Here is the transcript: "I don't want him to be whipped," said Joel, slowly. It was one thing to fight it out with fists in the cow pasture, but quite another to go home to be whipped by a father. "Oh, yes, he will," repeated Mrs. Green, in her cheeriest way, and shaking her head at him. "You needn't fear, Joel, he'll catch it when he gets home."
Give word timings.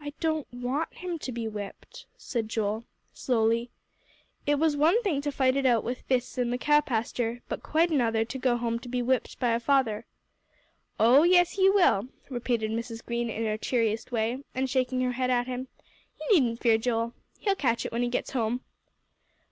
"I 0.00 0.14
don't 0.18 0.50
want 0.50 0.94
him 0.94 1.18
to 1.18 1.30
be 1.30 1.46
whipped," 1.46 2.06
said 2.16 2.48
Joel, 2.48 2.84
slowly. 3.12 3.68
It 4.46 4.54
was 4.54 4.78
one 4.78 5.02
thing 5.02 5.20
to 5.20 5.30
fight 5.30 5.56
it 5.56 5.66
out 5.66 5.84
with 5.84 6.00
fists 6.08 6.38
in 6.38 6.48
the 6.48 6.56
cow 6.56 6.80
pasture, 6.80 7.42
but 7.50 7.62
quite 7.62 7.90
another 7.90 8.24
to 8.24 8.38
go 8.38 8.56
home 8.56 8.78
to 8.78 8.88
be 8.88 9.02
whipped 9.02 9.38
by 9.38 9.50
a 9.50 9.60
father. 9.60 10.06
"Oh, 10.98 11.24
yes, 11.24 11.50
he 11.50 11.68
will," 11.68 12.08
repeated 12.30 12.70
Mrs. 12.70 13.04
Green, 13.04 13.28
in 13.28 13.44
her 13.44 13.58
cheeriest 13.58 14.10
way, 14.10 14.42
and 14.54 14.70
shaking 14.70 15.02
her 15.02 15.12
head 15.12 15.28
at 15.28 15.46
him. 15.46 15.68
"You 16.18 16.28
needn't 16.32 16.60
fear, 16.60 16.78
Joel, 16.78 17.12
he'll 17.38 17.54
catch 17.54 17.84
it 17.84 17.92
when 17.92 18.00
he 18.00 18.08
gets 18.08 18.30
home." 18.30 18.62